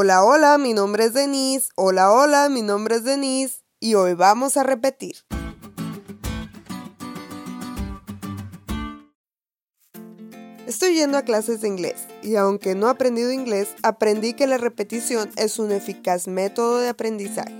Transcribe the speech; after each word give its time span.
Hola, 0.00 0.22
hola, 0.22 0.58
mi 0.58 0.74
nombre 0.74 1.06
es 1.06 1.12
Denise. 1.12 1.70
Hola, 1.74 2.12
hola, 2.12 2.48
mi 2.48 2.62
nombre 2.62 2.94
es 2.94 3.02
Denise. 3.02 3.64
Y 3.80 3.94
hoy 3.94 4.14
vamos 4.14 4.56
a 4.56 4.62
repetir. 4.62 5.16
Estoy 10.68 10.94
yendo 10.94 11.18
a 11.18 11.22
clases 11.22 11.62
de 11.62 11.66
inglés 11.66 12.06
y 12.22 12.36
aunque 12.36 12.76
no 12.76 12.86
he 12.86 12.90
aprendido 12.90 13.32
inglés, 13.32 13.70
aprendí 13.82 14.34
que 14.34 14.46
la 14.46 14.56
repetición 14.56 15.30
es 15.34 15.58
un 15.58 15.72
eficaz 15.72 16.28
método 16.28 16.78
de 16.78 16.90
aprendizaje. 16.90 17.56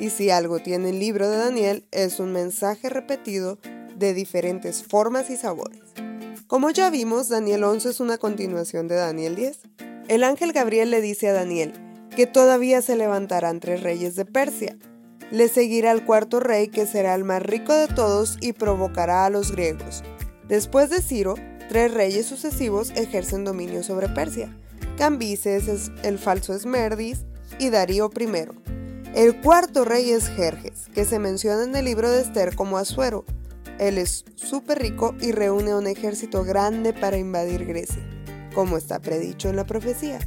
Y 0.00 0.10
si 0.10 0.30
algo 0.30 0.58
tiene 0.58 0.90
el 0.90 0.98
libro 0.98 1.30
de 1.30 1.36
Daniel, 1.36 1.86
es 1.92 2.18
un 2.18 2.32
mensaje 2.32 2.88
repetido 2.88 3.56
de 3.94 4.14
diferentes 4.14 4.82
formas 4.82 5.30
y 5.30 5.36
sabores. 5.36 5.84
Como 6.48 6.70
ya 6.70 6.90
vimos, 6.90 7.28
Daniel 7.28 7.62
11 7.62 7.90
es 7.90 8.00
una 8.00 8.18
continuación 8.18 8.88
de 8.88 8.96
Daniel 8.96 9.36
10. 9.36 9.60
El 10.08 10.24
ángel 10.24 10.54
Gabriel 10.54 10.90
le 10.90 11.02
dice 11.02 11.28
a 11.28 11.34
Daniel 11.34 11.74
que 12.16 12.26
todavía 12.26 12.80
se 12.80 12.96
levantarán 12.96 13.60
tres 13.60 13.82
reyes 13.82 14.16
de 14.16 14.24
Persia. 14.24 14.78
Le 15.30 15.48
seguirá 15.48 15.92
el 15.92 16.06
cuarto 16.06 16.40
rey 16.40 16.68
que 16.68 16.86
será 16.86 17.14
el 17.14 17.24
más 17.24 17.42
rico 17.42 17.74
de 17.74 17.88
todos 17.88 18.38
y 18.40 18.54
provocará 18.54 19.26
a 19.26 19.30
los 19.30 19.52
griegos. 19.52 20.02
Después 20.48 20.88
de 20.88 21.02
Ciro, 21.02 21.34
tres 21.68 21.92
reyes 21.92 22.24
sucesivos 22.24 22.90
ejercen 22.96 23.44
dominio 23.44 23.82
sobre 23.82 24.08
Persia. 24.08 24.56
Cambises, 24.96 25.92
el 26.02 26.18
falso 26.18 26.54
Esmerdis 26.54 27.26
y 27.58 27.68
Darío 27.68 28.10
I. 28.18 28.48
El 29.14 29.38
cuarto 29.42 29.84
rey 29.84 30.10
es 30.10 30.28
Jerjes, 30.28 30.86
que 30.94 31.04
se 31.04 31.18
menciona 31.18 31.64
en 31.64 31.76
el 31.76 31.84
libro 31.84 32.10
de 32.10 32.22
Esther 32.22 32.56
como 32.56 32.78
Asuero. 32.78 33.26
Él 33.78 33.98
es 33.98 34.24
súper 34.36 34.78
rico 34.78 35.14
y 35.20 35.32
reúne 35.32 35.74
un 35.74 35.86
ejército 35.86 36.44
grande 36.44 36.94
para 36.94 37.18
invadir 37.18 37.66
Grecia 37.66 38.17
como 38.58 38.76
está 38.76 38.98
predicho 38.98 39.48
en 39.48 39.54
la 39.54 39.62
profecía. 39.62 40.18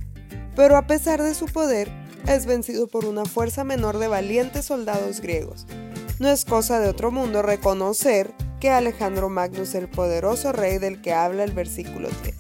Pero 0.55 0.77
a 0.77 0.88
pesar 0.88 1.22
de 1.22 1.34
su 1.34 1.48
poder, 1.48 1.91
es 2.30 2.45
vencido 2.45 2.88
por 2.88 3.03
una 3.03 3.26
fuerza 3.26 3.66
menor 3.66 3.98
de 3.98 4.08
valientes 4.08 4.63
soldados 4.63 5.20
griegos. 5.20 5.67
No 6.17 6.30
es 6.30 6.45
cosa 6.45 6.80
de 6.80 6.88
otro 6.88 7.11
mundo 7.11 7.41
reconocer 7.41 8.33
que 8.61 8.69
Alejandro 8.69 9.28
Magno 9.28 9.64
es 9.64 9.75
el 9.75 9.89
poderoso 9.89 10.53
rey 10.53 10.78
del 10.78 11.02
que 11.02 11.11
habla 11.11 11.44
el 11.44 11.52
versículo 11.52 12.08
3. 12.22 12.36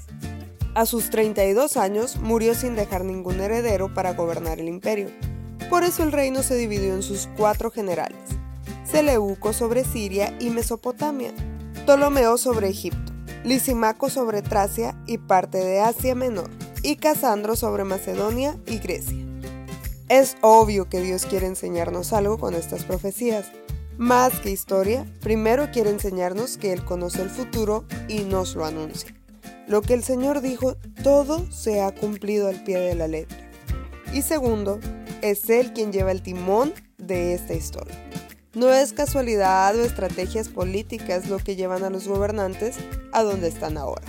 A 0.75 0.85
sus 0.85 1.09
32 1.09 1.75
años 1.75 2.15
murió 2.21 2.55
sin 2.55 2.77
dejar 2.77 3.03
ningún 3.03 3.41
heredero 3.41 3.93
para 3.93 4.13
gobernar 4.13 4.61
el 4.61 4.69
imperio. 4.69 5.09
Por 5.69 5.83
eso 5.83 6.03
el 6.03 6.13
reino 6.13 6.41
se 6.41 6.55
dividió 6.55 6.95
en 6.95 7.03
sus 7.03 7.27
cuatro 7.35 7.69
generales. 7.69 8.21
Seleuco 8.85 9.51
sobre 9.51 9.83
Siria 9.83 10.33
y 10.39 10.51
Mesopotamia, 10.51 11.33
Ptolomeo 11.83 12.37
sobre 12.37 12.69
Egipto, 12.69 13.10
Lisimaco 13.43 14.09
sobre 14.09 14.41
Tracia 14.41 14.95
y 15.07 15.17
parte 15.17 15.57
de 15.57 15.79
Asia 15.79 16.15
Menor, 16.15 16.49
y 16.83 16.95
Casandro 16.95 17.55
sobre 17.55 17.83
Macedonia 17.83 18.57
y 18.67 18.79
Grecia. 18.79 19.17
Es 20.09 20.35
obvio 20.41 20.89
que 20.89 21.01
Dios 21.01 21.25
quiere 21.25 21.47
enseñarnos 21.47 22.13
algo 22.13 22.37
con 22.37 22.53
estas 22.53 22.83
profecías. 22.83 23.51
Más 23.97 24.33
que 24.39 24.51
historia, 24.51 25.05
primero 25.21 25.71
quiere 25.71 25.89
enseñarnos 25.89 26.57
que 26.57 26.73
Él 26.73 26.83
conoce 26.83 27.21
el 27.21 27.29
futuro 27.29 27.85
y 28.07 28.19
nos 28.19 28.55
lo 28.55 28.65
anuncia. 28.65 29.15
Lo 29.67 29.81
que 29.81 29.93
el 29.93 30.03
Señor 30.03 30.41
dijo, 30.41 30.75
todo 31.03 31.49
se 31.51 31.81
ha 31.81 31.95
cumplido 31.95 32.47
al 32.47 32.63
pie 32.63 32.79
de 32.79 32.95
la 32.95 33.07
letra. 33.07 33.37
Y 34.13 34.21
segundo, 34.21 34.79
es 35.21 35.49
Él 35.49 35.71
quien 35.73 35.91
lleva 35.91 36.11
el 36.11 36.21
timón 36.21 36.73
de 36.97 37.33
esta 37.33 37.53
historia. 37.53 38.10
No 38.53 38.69
es 38.73 38.91
casualidad 38.91 39.77
o 39.77 39.81
estrategias 39.81 40.49
políticas 40.49 41.29
lo 41.29 41.39
que 41.39 41.55
llevan 41.55 41.85
a 41.85 41.89
los 41.89 42.05
gobernantes 42.05 42.75
a 43.13 43.23
donde 43.23 43.47
están 43.47 43.77
ahora. 43.77 44.03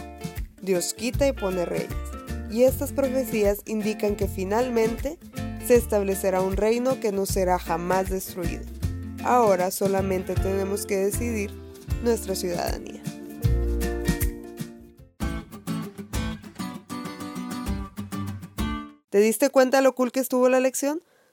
Dios 0.60 0.94
quita 0.94 1.28
y 1.28 1.32
pone 1.32 1.64
reyes. 1.64 1.94
Y 2.50 2.64
estas 2.64 2.92
profecías 2.92 3.60
indican 3.66 4.16
que 4.16 4.26
finalmente 4.26 5.16
se 5.64 5.76
establecerá 5.76 6.40
un 6.40 6.56
reino 6.56 6.98
que 6.98 7.12
no 7.12 7.24
será 7.24 7.60
jamás 7.60 8.10
destruido. 8.10 8.64
Ahora 9.22 9.70
solamente 9.70 10.34
tenemos 10.34 10.86
que 10.86 10.96
decidir 10.96 11.52
nuestra 12.02 12.34
ciudadanía. 12.34 13.00
¿Te 19.08 19.18
diste 19.18 19.50
cuenta 19.50 19.80
lo 19.82 19.94
cool 19.94 20.10
que 20.10 20.18
estuvo 20.18 20.48
la 20.48 20.58
lección? 20.58 21.00